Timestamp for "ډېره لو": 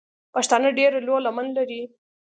0.77-1.15